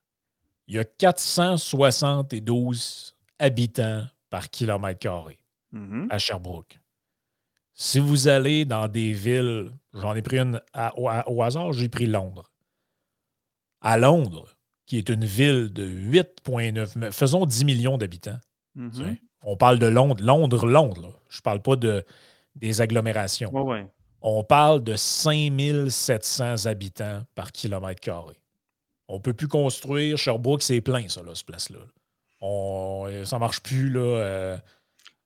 [0.67, 5.39] il y a 472 habitants par kilomètre carré
[5.71, 6.07] Mhm.
[6.09, 6.79] à Sherbrooke.
[7.77, 10.93] Si vous allez dans des villes, j'en ai pris une à-
[11.29, 12.49] au, hasard, j'ai pris Londres.
[13.81, 14.47] À Londres,
[14.85, 18.39] qui est une ville de 8,9, mais faisons 10 millions d'habitants.
[18.75, 19.17] Mhm.
[19.41, 21.01] On parle de Londres, Londres, Londres.
[21.01, 21.09] là.
[21.29, 22.03] Je ne parle pas de,
[22.55, 23.53] des agglomérations.
[23.53, 23.87] Ouais, ouais.
[24.21, 28.35] On parle de 5700 habitants par kilomètre carré.
[29.07, 30.17] On ne peut plus construire.
[30.17, 31.79] Sherbrooke, c'est plein, ça, là, ce place-là.
[32.41, 33.89] On, ça ne marche plus.
[33.89, 34.57] Là, euh,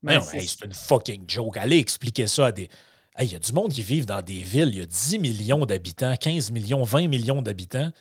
[0.01, 1.57] Mais non, c'est- hey, c'est une fucking joke.
[1.57, 2.69] Allez expliquer ça à des.
[3.17, 4.69] Hey, Il y a du monde qui vit dans des villes.
[4.69, 7.91] Il y a 10 millions d'habitants, 15 millions, 20 millions d'habitants.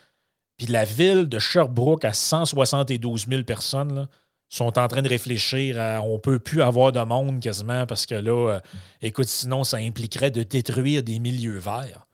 [0.57, 4.09] Puis la ville de Sherbrooke à 172 000 personnes là,
[4.49, 8.15] sont en train de réfléchir à on peut plus avoir de monde quasiment parce que
[8.15, 8.61] là, euh,
[9.03, 12.07] écoute, sinon ça impliquerait de détruire des milieux verts.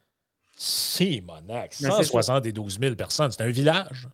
[0.56, 1.22] C'est
[1.70, 4.08] c'est 172 000 personnes, c'est un village.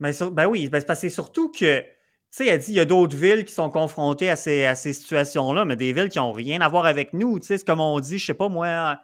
[0.00, 1.84] Mais sur- ben oui, ben c'est surtout que,
[2.30, 4.74] tu sais, elle dit, il y a d'autres villes qui sont confrontées à ces, à
[4.74, 7.38] ces situations-là, mais des villes qui n'ont rien à voir avec nous.
[7.38, 8.98] Tu sais, c'est comme on dit, je sais pas moi,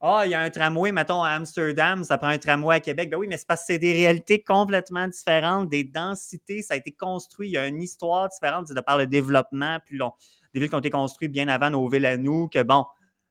[0.00, 3.10] ah, il y a un tramway, mettons, à Amsterdam, ça prend un tramway à Québec.
[3.10, 6.76] Ben oui, mais c'est parce que c'est des réalités complètement différentes, des densités, ça a
[6.76, 10.12] été construit, il y a une histoire différente, de par le développement, puis long,
[10.52, 12.84] des villes qui ont été construites bien avant nos villes à nous, que bon,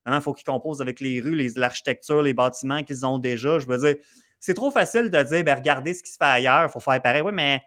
[0.08, 3.60] il faut qu'ils composent avec les rues, l'architecture, les bâtiments qu'ils ont déjà.
[3.60, 3.96] Je veux dire,
[4.40, 7.02] c'est trop facile de dire, ben, regardez ce qui se fait ailleurs, il faut faire
[7.02, 7.22] pareil.
[7.22, 7.62] Oui, mais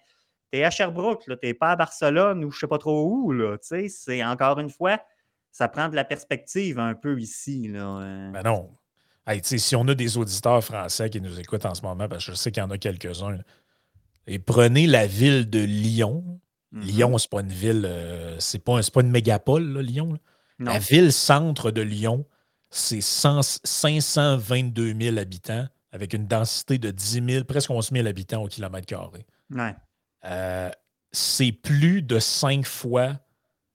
[0.51, 3.33] t'es à Sherbrooke, là, t'es pas à Barcelone ou je sais pas trop où.
[3.59, 5.01] Tu c'est encore une fois,
[5.51, 8.01] ça prend de la perspective un peu ici, là.
[8.01, 8.31] euh.
[8.31, 8.71] Ben non.
[9.27, 12.25] Hey, tu si on a des auditeurs français qui nous écoutent en ce moment, parce
[12.25, 13.39] que je sais qu'il y en a quelques-uns,
[14.27, 16.41] et prenez la ville de Lyon.
[16.73, 16.83] Mhm.
[16.83, 20.13] Lyon, c'est pas une ville, euh, c'est pas, c'est pas une mégapole, là, Lyon.
[20.13, 20.19] là.
[20.61, 20.73] Non.
[20.73, 22.27] La ville centre de Lyon,
[22.71, 28.43] c'est 100 522 000 habitants avec une densité de 10 000, presque 11 000 habitants
[28.43, 29.25] au kilomètre carré.
[29.51, 29.75] Ouais.
[30.25, 30.71] Euh,
[31.13, 33.19] c'est plus de cinq fois,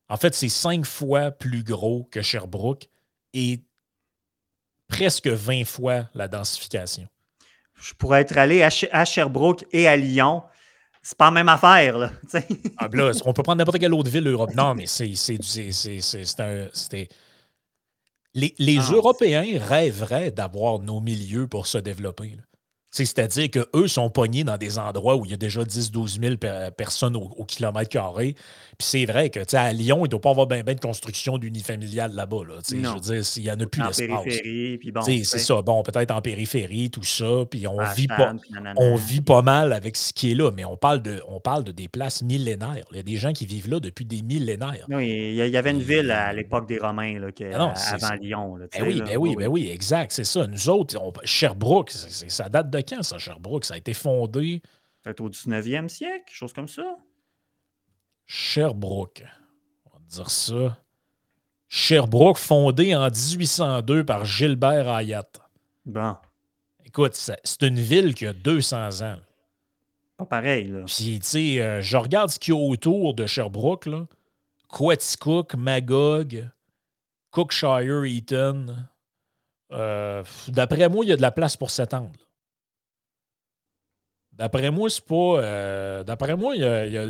[0.10, 2.88] en fait, c'est cinq fois plus gros que Sherbrooke
[3.34, 3.62] et
[4.88, 7.08] presque 20 fois la densification.
[7.76, 10.44] Je pourrais être allé à, Sh- à Sherbrooke et à Lyon.
[11.02, 12.12] C'est pas la même affaire, là.
[12.78, 14.54] Ah, là, on peut prendre n'importe quelle autre ville Europe.
[14.56, 15.12] Non, mais c'est
[16.40, 16.68] un-
[18.36, 22.30] Les, les Ah, Européens rêveraient d'avoir nos milieux pour se développer.
[22.38, 22.44] là.
[22.96, 26.70] C'est-à-dire qu'eux sont pognés dans des endroits où il y a déjà 10-12 000 pe-
[26.78, 28.36] personnes au, au kilomètre carré.
[28.78, 30.80] Puis c'est vrai que tu sais, à Lyon, il ne doit pas avoir bien de
[30.80, 32.44] construction d'unifamiliale là-bas.
[32.48, 32.56] Là.
[32.70, 32.94] Je Non.
[32.96, 35.24] veux dire, il n'y en a plus d'espace.
[35.24, 35.62] C'est ça.
[35.62, 37.46] Bon, peut-être en périphérie, tout ça.
[37.50, 38.34] Puis on à vit pas
[38.78, 41.64] on vit pas mal avec ce qui est là, mais on parle de, on parle
[41.64, 42.86] de des places millénaires.
[42.92, 44.86] Il y a des gens qui vivent là depuis des millénaires.
[44.90, 48.16] Oui, il y avait une ville à l'époque des Romains, là, que- Ah non, avant
[48.16, 48.56] Lyon.
[48.56, 50.46] Là, Ben oui, ben oui, ben oui, exact, c'est ça.
[50.48, 53.66] Nous autres, on- Sherbrooke, ça date de quand, ça, Sherbrooke?
[53.66, 54.62] Ça a été fondé,
[55.04, 56.96] Peut-être au 19e siècle, chose comme ça?
[58.26, 59.24] Sherbrooke.
[59.86, 60.78] On va dire ça.
[61.68, 65.28] Sherbrooke, fondé en 1802 par Gilbert Hayat.
[65.86, 66.16] Bon,
[66.86, 69.18] Écoute, c'est une ville qui a 200 ans.
[70.18, 70.84] pas pareil, là.
[70.86, 74.06] Puis, tu sais, euh, je regarde ce qu'il y a autour de Sherbrooke, là.
[74.70, 76.48] Quaticook, Magog,
[77.32, 78.68] Cookshire, Eaton.
[79.72, 82.12] Euh, D'après moi, il y a de la place pour s'étendre.
[84.38, 85.16] D'après moi, c'est pas.
[85.40, 86.86] euh, D'après moi, il y a.
[86.86, 87.08] il y a-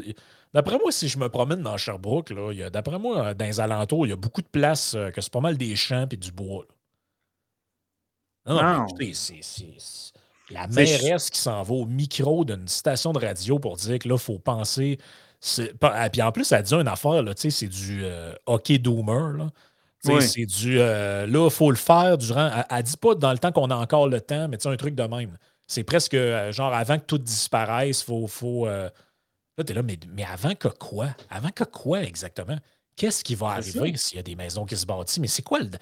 [0.53, 2.31] D'après moi, si je me promène dans Sherbrooke,
[2.71, 5.31] d'après moi, euh, dans les alentours, il y a beaucoup de places euh, que c'est
[5.33, 6.63] pas mal des champs et du bois.
[6.69, 6.75] là.
[8.53, 10.13] Non, non, c'est-
[10.51, 10.67] la
[11.01, 14.21] mairesse qui s'en va au micro d'une station de radio pour dire que là, il
[14.21, 14.99] faut penser.
[15.81, 19.37] ah, Puis en plus, elle dit une affaire, c'est du euh, hockey doomer.
[19.37, 19.49] Là.
[20.15, 20.21] Oui.
[20.27, 20.79] C'est du.
[20.79, 22.51] euh, là, il faut le faire durant.
[22.55, 24.93] Elle, elle dit pas dans le temps qu'on a encore le temps, mais un truc
[24.95, 25.37] de même.
[25.67, 28.27] C'est presque euh, genre avant que tout disparaisse, il faut.
[28.27, 28.89] faut euh,
[29.57, 31.09] Là, t'es là, mais, mais avant que quoi?
[31.29, 32.57] Avant que quoi exactement?
[32.95, 35.19] Qu'est-ce qui va arriver s'il y a des maisons qui se bâtissent?
[35.19, 35.67] Mais c'est quoi le.
[35.69, 35.77] Tu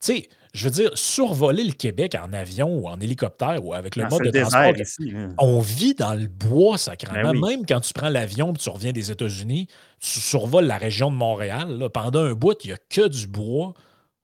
[0.00, 4.04] sais, je veux dire, survoler le Québec en avion ou en hélicoptère ou avec le
[4.04, 4.76] Ah, mode de le transport.
[4.76, 5.12] ici.
[5.38, 7.32] On vit dans le bois, sacrément.
[7.32, 7.56] Ben oui.
[7.56, 9.66] Même quand tu prends l'avion et tu reviens des États-Unis,
[10.00, 11.78] tu survoles la région de Montréal.
[11.78, 13.74] là, pendant un bout, il n'y a que du bois.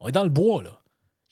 [0.01, 0.81] On est dans le bois, là.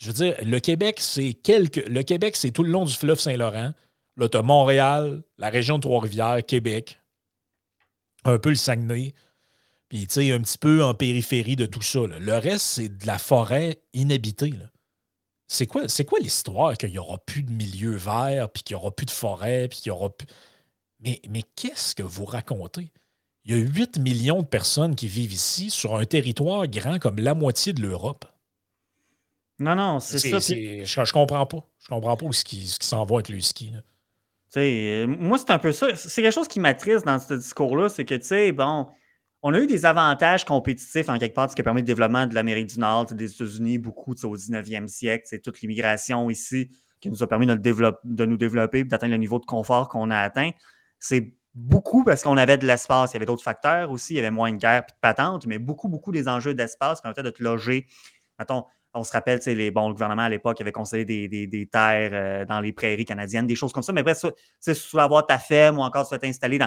[0.01, 1.87] Je veux dire, le Québec, c'est quelques.
[1.87, 3.73] Le Québec, c'est tout le long du fleuve Saint-Laurent.
[4.17, 6.99] Là, tu as Montréal, la région de Trois-Rivières, Québec,
[8.25, 9.15] un peu le Saguenay.
[9.89, 12.01] Puis, tu sais, un petit peu en périphérie de tout ça.
[12.07, 14.55] Le reste, c'est de la forêt inhabitée.
[15.49, 18.95] C'est quoi, quoi l'histoire qu'il n'y aura plus de milieu vert, puis qu'il n'y aura
[18.95, 20.29] plus de forêt, puis qu'il y aura plus.
[21.01, 22.91] Mais, mais qu'est-ce que vous racontez?
[23.45, 27.19] Il y a 8 millions de personnes qui vivent ici sur un territoire grand comme
[27.19, 28.25] la moitié de l'Europe.
[29.61, 30.38] Non, non, c'est ça.
[30.38, 31.64] Je, je comprends pas.
[31.83, 33.73] Je comprends pas ce qui, s'en va avec le ski.
[34.57, 35.94] Euh, moi, c'est un peu ça.
[35.94, 38.88] C'est quelque chose qui m'attriste dans ce discours-là, c'est que, tu sais, bon,
[39.42, 42.27] on a eu des avantages compétitifs en quelque part, ce qui a permis le développement
[42.27, 45.25] de l'Amérique du Nord, des États-Unis, beaucoup au 19e siècle.
[45.27, 46.70] C'est toute l'immigration ici
[47.01, 50.18] qui nous a permis de, de nous développer d'atteindre le niveau de confort qu'on a
[50.18, 50.51] atteint.
[50.99, 53.12] C'est beaucoup parce qu'on avait de l'espace.
[53.12, 54.14] Il y avait d'autres facteurs aussi.
[54.14, 56.99] Il y avait moins de guerre et de patentes, mais beaucoup, beaucoup des enjeux d'espace
[56.99, 57.87] qui permettaient de te loger.
[58.38, 62.44] Mettons, on se rappelle, les, bon, le gouvernement à l'époque avait conseillé des, terres euh,
[62.44, 63.92] dans les prairies canadiennes, des choses comme ça.
[63.92, 64.24] Mais bref,
[64.59, 66.59] si tu avoir ta ferme ou encore tu veux t'installer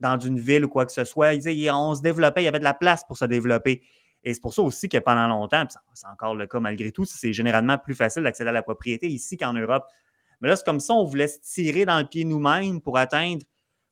[0.00, 1.32] dans, une ville ou quoi que ce soit,
[1.72, 3.82] on se développait, il y avait de la place pour se développer.
[4.24, 7.32] Et c'est pour ça aussi que pendant longtemps, c'est encore le cas malgré tout, c'est
[7.32, 9.84] généralement plus facile d'accéder à la propriété ici qu'en Europe.
[10.40, 13.42] Mais là, c'est comme ça, on voulait se tirer dans le pied nous-mêmes pour atteindre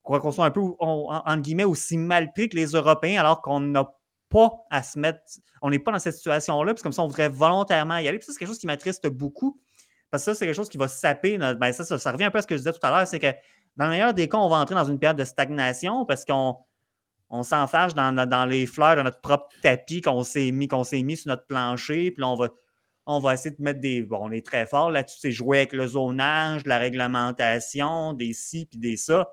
[0.03, 3.91] qu'on soit un peu, en guillemets, aussi mal pris que les Européens, alors qu'on n'a
[4.35, 5.21] pas à se mettre,
[5.63, 8.19] on n'est pas dans cette situation-là, puis comme ça, on voudrait volontairement y aller.
[8.19, 9.61] Puis ça, c'est quelque chose qui m'attriste beaucoup,
[10.11, 11.39] parce que ça, c'est quelque chose qui va saper.
[11.39, 13.21] ben ça, ça, revient un peu à ce que je disais tout à l'heure, c'est
[13.21, 13.33] que
[13.77, 16.57] dans le meilleur des cas, on va entrer dans une période de stagnation parce qu'on
[17.31, 21.03] on s'enfarge dans, dans, les fleurs de notre propre tapis qu'on s'est mis, qu'on s'est
[21.03, 22.49] mis sur notre plancher, puis là, on va,
[23.07, 24.03] on va essayer de mettre des.
[24.03, 28.67] Bon, on est très fort là-dessus, c'est jouer avec le zonage, la réglementation, des ci,
[28.67, 29.29] puis des ça.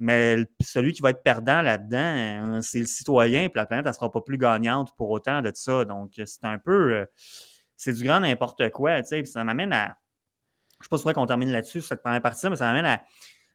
[0.00, 3.90] Mais celui qui va être perdant là-dedans, euh, c'est le citoyen, puis la planète, elle
[3.90, 5.84] ne sera pas plus gagnante pour autant de ça.
[5.84, 6.94] Donc, c'est un peu.
[6.94, 7.06] Euh,
[7.76, 9.24] c'est du grand n'importe quoi, tu sais.
[9.26, 9.98] ça m'amène à.
[10.80, 13.02] Je ne sais pas si qu'on termine là-dessus, cette première partie, mais ça m'amène à.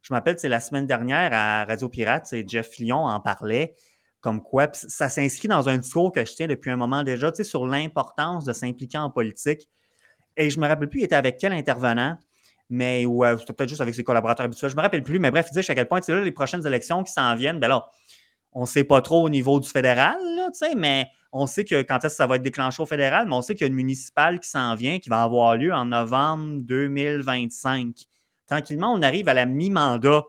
[0.03, 3.75] Je m'appelle, c'est la semaine dernière à Radio Pirate, Jeff Lyon en parlait,
[4.21, 4.69] comme quoi.
[4.71, 7.65] Ça s'inscrit dans un discours que je tiens depuis un moment déjà, tu sais, sur
[7.65, 9.67] l'importance de s'impliquer en politique.
[10.38, 12.19] Et je ne me rappelle plus, il était avec quel intervenant
[12.69, 14.69] mais ou euh, peut-être juste avec ses collaborateurs habituels.
[14.69, 16.65] Je ne me rappelle plus, mais bref, il disait à quel point là, les prochaines
[16.65, 17.86] élections qui s'en viennent, ben là,
[18.51, 21.97] on ne sait pas trop au niveau du fédéral, là, mais on sait que quand
[21.97, 23.75] est-ce que ça va être déclenché au fédéral, mais on sait qu'il y a une
[23.75, 27.93] municipale qui s'en vient, qui va avoir lieu en novembre 2025.
[28.47, 30.23] Tranquillement, on arrive à la mi-mandat.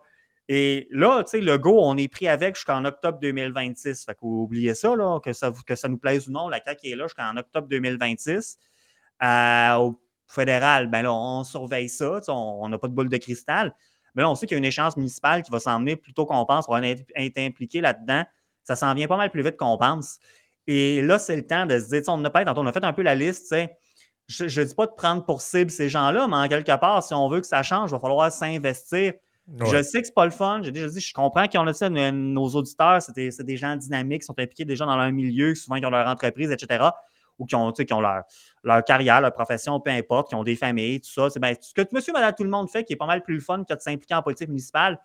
[0.49, 4.05] Et là, tu sais, le go, on est pris avec jusqu'en octobre 2026.
[4.05, 6.97] Fait qu'oubliez ça, là, que ça, que ça nous plaise ou non, la CAQ est
[6.97, 8.59] là jusqu'en octobre 2026.
[9.23, 13.75] Euh, au fédéral, ben là, on surveille ça, on n'a pas de boule de cristal.
[14.15, 16.45] Mais là, on sait qu'il y a une échéance municipale qui va s'emmener plutôt qu'on
[16.47, 18.25] pense, on va être impliqué là-dedans.
[18.65, 20.19] Ça s'en vient pas mal plus vite qu'on pense.
[20.67, 23.03] Et là, c'est le temps de se dire, on a, on a fait un peu
[23.03, 23.55] la liste,
[24.29, 27.15] je ne dis pas de prendre pour cible ces gens-là, mais en quelque part, si
[27.15, 29.13] on veut que ça change, il va falloir s'investir.
[29.61, 30.61] Je sais que ce n'est pas le fun.
[30.65, 34.23] J'ai déjà dit, je comprends qu'on a ça, nos auditeurs, c'est des, des, gens dynamiques,
[34.23, 36.89] qui sont impliqués déjà dans leur milieu, souvent qui ont leur entreprise, etc
[37.39, 38.25] ou qui ont, qui ont leur,
[38.65, 41.31] leur, carrière, leur profession, peu importe, qui ont des familles, tout ça.
[41.31, 43.41] C'est ben, ce que monsieur, madame, tout le monde fait, qui est pas mal plus
[43.41, 45.01] fun que de s'impliquer en politique municipale.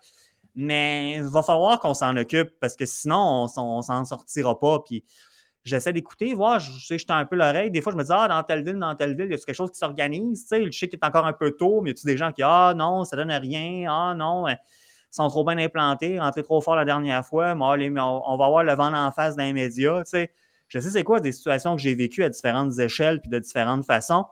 [0.54, 4.80] Mais il va falloir qu'on s'en occupe parce que sinon, on, ne s'en sortira pas.
[4.80, 5.04] Puis
[5.64, 7.70] j'essaie d'écouter, voir, je sais, j'étais un peu l'oreille.
[7.70, 9.38] Des fois, je me dis, ah, dans telle ville, dans telle ville, il y a
[9.38, 10.42] quelque chose qui s'organise.
[10.42, 12.18] Tu sais, je sais qu'il est encore un peu tôt, mais il y a des
[12.18, 13.86] gens qui, ah, non, ça donne rien.
[13.90, 14.58] Ah, non, ils
[15.10, 17.54] sont trop bien implantés, rentrés trop fort la dernière fois.
[17.54, 20.02] on, va avoir le vent en face d'un média.
[20.04, 20.32] Tu sais,
[20.72, 23.84] je sais c'est quoi des situations que j'ai vécues à différentes échelles puis de différentes
[23.84, 24.24] façons,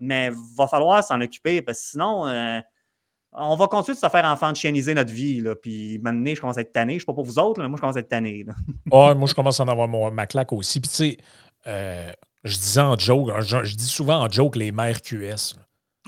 [0.00, 2.60] mais il va falloir s'en occuper parce que sinon, euh,
[3.32, 5.42] on va continuer de se faire enfant de chieniser notre vie.
[5.42, 6.94] Là, puis maintenant, je commence à être tanné.
[6.94, 8.46] Je ne sais pas pour vous autres, mais moi, je commence à être tanné.
[8.86, 10.80] moi, je commence à en avoir ma claque aussi.
[10.80, 11.16] Puis tu sais,
[11.66, 12.10] euh,
[12.44, 15.56] je disais en joke, je, dis souvent en joke les mères QS.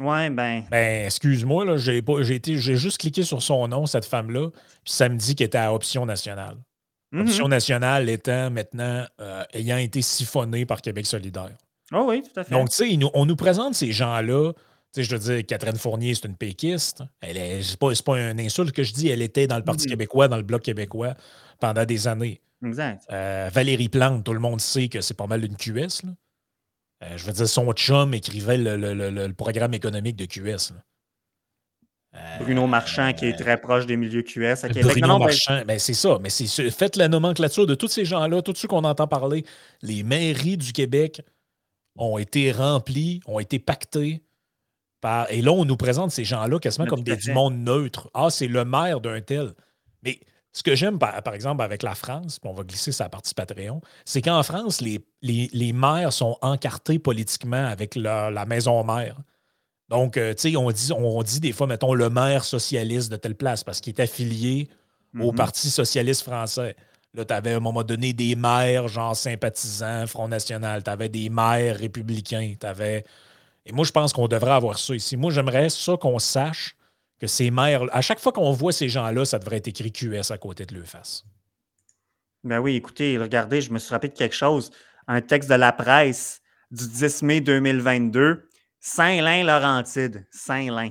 [0.00, 0.64] Ouais, ben.
[0.70, 4.48] Ben, excuse-moi, j'ai j'ai juste cliqué sur son nom, cette femme-là,
[4.82, 6.56] puis ça me dit qu'elle était à option nationale.
[7.14, 7.50] L'option mhm.
[7.50, 11.52] nationale étant maintenant euh, ayant été siphonnée par Québec solidaire.
[11.92, 12.50] Oh oui, tout à fait.
[12.50, 14.52] Donc, tu sais, on nous présente ces gens-là.
[14.52, 14.58] Tu
[14.92, 17.02] sais, je veux dire, Catherine Fournier, c'est une péquiste.
[17.20, 19.08] Elle est, c'est pas, pas un insulte que je dis.
[19.08, 19.90] Elle était dans le Parti mhm.
[19.90, 21.14] québécois, dans le Bloc québécois
[21.60, 22.40] pendant des années.
[22.64, 23.04] Exact.
[23.12, 26.02] Euh, Valérie Plante, tout le monde sait que c'est pas mal une QS.
[27.02, 30.72] Euh, je veux dire, son chum écrivait le, programme économique de QS.
[32.40, 34.84] Bruno Marchand, qui est très proche des milieux QS à Québec.
[34.84, 36.18] Bruno ben, Marchand, ben, c'est ça.
[36.20, 39.44] Mais c'est faites la nomenclature de tous ces gens-là, tous ceux qu'on entend parler.
[39.82, 41.22] Les mairies du Québec
[41.96, 44.22] ont été remplies, ont été pactées.
[45.00, 45.30] Par...
[45.30, 48.10] Et là, on nous présente ces gens-là quasiment comme des, du monde neutre.
[48.14, 49.52] Ah, c'est le maire d'un tel.
[50.02, 50.20] Mais
[50.52, 53.80] ce que j'aime, par, exemple, avec la France, puis on va glisser sa partie Patreon,
[54.04, 59.16] c'est qu'en France, les, les, maires sont encartés politiquement avec la maison mère.
[59.88, 63.16] Donc, euh, tu sais, on dit, on dit des fois, mettons, le maire socialiste de
[63.16, 64.68] telle place parce qu'il est affilié
[65.20, 65.36] au mhm.
[65.36, 66.74] Parti socialiste français.
[67.14, 70.82] Là, tu avais à un moment donné des maires, genre sympathisants, Front National.
[70.82, 72.54] Tu avais des maires républicains.
[72.62, 73.04] Avais...
[73.66, 75.16] Et moi, je pense qu'on devrait avoir ça ici.
[75.16, 76.74] Moi, j'aimerais ça qu'on sache
[77.20, 80.32] que ces maires, à chaque fois qu'on voit ces gens-là, ça devrait être écrit QS
[80.32, 81.24] à côté de leur face.
[82.42, 84.70] Ben oui, écoutez, regardez, je me suis rappelé de quelque chose.
[85.06, 86.42] Un texte de la presse
[86.72, 88.48] du 10 mai 2022.
[88.84, 90.26] Saint-Lin-Laurentide.
[90.30, 90.90] Saint-Lin.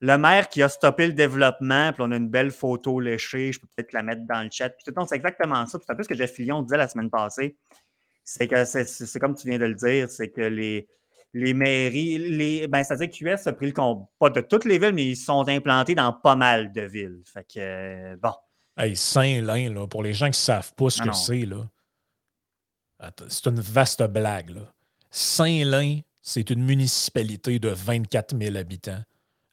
[0.00, 3.60] Le maire qui a stoppé le développement, puis on a une belle photo léchée, je
[3.60, 4.72] peux peut-être la mettre dans le chat.
[4.82, 5.78] c'est exactement ça.
[5.78, 7.58] C'est un peu ce que Jeff Fillion disait la semaine passée.
[8.24, 10.88] C'est que c'est comme tu viens de le dire, c'est que les,
[11.34, 14.94] les mairies, les, ben, c'est-à-dire QS a pris le compte, pas de toutes les villes,
[14.94, 17.22] mais ils sont implantés dans pas mal de villes.
[17.30, 18.32] Fait que, euh, bon.
[18.78, 21.68] Hey, Saint-Lin, pour les gens qui ne savent pas ce ah que c'est, là,
[23.28, 24.56] c'est une vaste blague.
[25.10, 29.02] Saint-Lin, c'est une municipalité de 24 000 habitants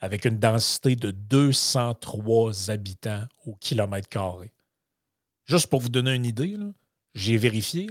[0.01, 4.51] avec une densité de 203 habitants au kilomètre carré.
[5.45, 6.57] Juste pour vous donner une idée,
[7.13, 7.89] j'ai vérifié,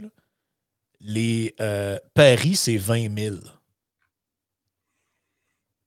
[1.00, 3.36] les euh, Paris, c'est 20 000.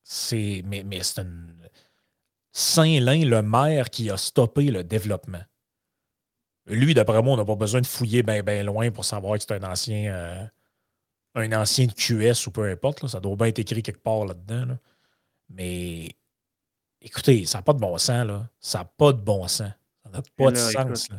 [0.03, 1.23] C'est, mais, c'est.
[2.51, 5.43] Saint-Lin, le maire qui a stoppé le développement.
[6.65, 9.43] Lui, d'après moi, on n'a pas besoin de fouiller bien ben loin pour savoir que
[9.47, 10.43] c'est un ancien, euh,
[11.37, 13.07] un ancien de QS ou peu importe.
[13.07, 14.77] Ça doit bien être écrit quelque part là-dedans.
[15.49, 16.09] Mais
[17.01, 18.25] écoutez, ça n'a pas de bon sens.
[18.25, 18.49] Là.
[18.59, 19.71] Ça n'a pas de bon sens.
[20.03, 20.57] Ça n'a pas de
[20.95, 21.09] sens.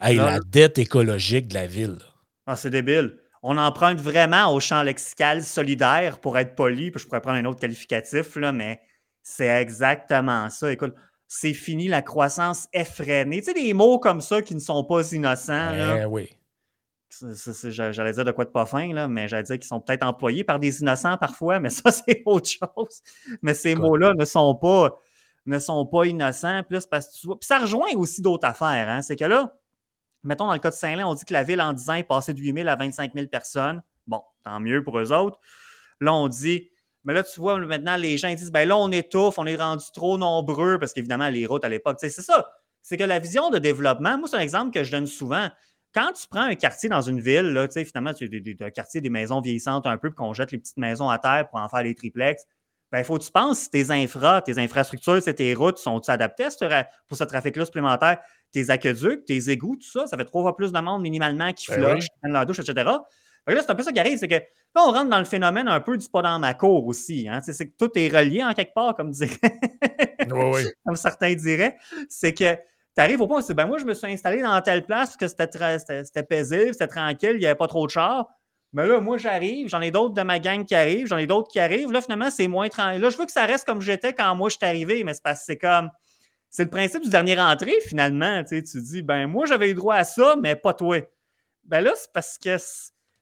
[0.00, 1.98] la dette écologique de la ville.
[2.46, 3.16] Ah, c'est débile.
[3.42, 7.44] On emprunte vraiment au champ lexical solidaire pour être poli, puis je pourrais prendre un
[7.46, 8.80] autre qualificatif, là, mais
[9.22, 10.70] c'est exactement ça.
[10.70, 10.94] Écoute,
[11.26, 13.40] c'est fini la croissance effrénée.
[13.40, 15.72] Tu sais, des mots comme ça qui ne sont pas innocents.
[15.72, 16.36] Eh oui.
[17.20, 20.44] J'allais dire de quoi de pas fin, là, mais j'allais dire qu'ils sont peut-être employés
[20.44, 23.02] par des innocents parfois, mais ça, c'est autre chose.
[23.42, 24.98] Mais ces mots-là ne sont pas
[25.46, 26.62] ne sont pas innocents.
[26.64, 28.88] Plus parce que Puis ça rejoint aussi d'autres affaires.
[28.88, 29.02] Hein.
[29.02, 29.54] C'est que là,
[30.22, 32.04] mettons dans le cas de Saint-Lin, on dit que la ville en 10 ans est
[32.04, 33.82] passée de 8 000 à 25 000 personnes.
[34.06, 35.38] Bon, tant mieux pour eux autres.
[36.00, 36.70] Là, on dit,
[37.04, 39.84] mais là, tu vois, maintenant, les gens disent, ben là, on étouffe, on est rendu
[39.94, 42.50] trop nombreux, parce qu'évidemment, les routes à l'époque, c'est ça.
[42.82, 45.48] C'est que la vision de développement, moi, c'est un exemple que je donne souvent
[45.92, 48.24] quand tu prends un quartier dans une ville, là, finalement, tu
[48.60, 51.18] as un quartier des maisons vieillissantes un peu, puis qu'on jette les petites maisons à
[51.18, 52.44] terre pour en faire les triplex,
[52.92, 56.48] il ben, faut que tu penses si tes infra, tes infrastructures, tes routes sont adaptées
[57.06, 58.18] pour ce trafic-là supplémentaire,
[58.50, 61.70] tes aqueducs, tes égouts, tout ça, ça fait trois fois plus de monde minimalement qui
[61.70, 62.74] ben qui prennent la douche, etc.
[62.84, 63.04] là,
[63.46, 65.80] c'est un peu ça qui arrive, c'est que là, on rentre dans le phénomène un
[65.80, 67.28] peu du pas dans ma cour aussi.
[67.28, 69.38] Hein, c'est que tout est relié en quelque part, comme, dirait.
[70.84, 71.76] comme certains diraient.
[72.08, 72.56] C'est que
[72.96, 75.16] tu arrives au point c'est ben moi, je me suis installé dans telle place parce
[75.16, 78.26] que c'était paisible, c'était tranquille, il n'y avait pas trop de chars.
[78.72, 81.48] Mais là, moi, j'arrive, j'en ai d'autres de ma gang qui arrivent, j'en ai d'autres
[81.50, 81.90] qui arrivent.
[81.90, 83.00] Là, finalement, c'est moins tranquille.
[83.00, 85.22] Là, je veux que ça reste comme j'étais quand moi, je suis arrivé, mais c'est
[85.22, 85.90] parce que c'est comme.
[86.50, 88.42] C'est le principe du dernier entrée, finalement.
[88.42, 90.98] Tu, sais, tu dis, ben moi, j'avais eu droit à ça, mais pas toi.
[91.64, 92.56] Ben là, c'est parce que,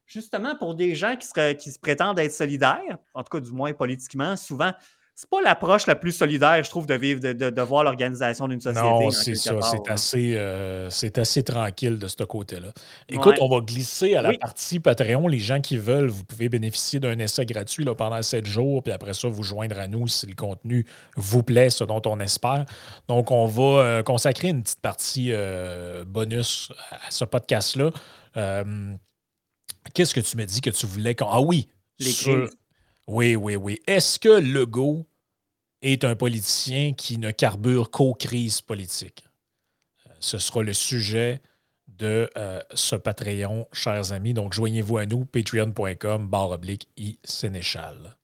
[0.07, 3.53] justement, pour des gens qui se, qui se prétendent être solidaires, en tout cas, du
[3.53, 4.73] moins politiquement, souvent,
[5.19, 8.87] c'est pas l'approche la plus solidaire, je trouve, de vivre, de, voir l'organisation d'une société.
[8.87, 9.61] Non, c'est ça.
[9.63, 12.69] C'est assez, euh, assez tranquille de ce côté-là.
[13.09, 15.27] Écoute, on va glisser à la partie Patreon.
[15.27, 18.93] Les gens qui veulent, vous pouvez bénéficier d'un essai gratuit là, pendant sept jours, puis
[18.93, 22.65] après ça, vous joindre à nous si le contenu vous plaît, ce dont on espère.
[23.09, 27.91] Donc, on va euh, consacrer une petite partie euh, bonus à ce podcast-là.
[29.95, 31.29] Qu'est-ce que tu me dis que tu voulais qu'on.
[31.29, 31.67] Ah oui!
[31.99, 32.13] Les
[33.09, 33.81] oui, oui, oui.
[33.87, 35.07] Est-ce que Legault
[35.83, 39.25] est un politicien qui ne carbure qu'aux crises politiques?
[40.07, 41.41] Euh, ce sera le sujet
[41.89, 44.35] de euh, ce Patreon, chers amis.
[44.35, 48.17] Donc, joignez-vous à nous, patreon.com, barre oblique, i Sénéchal.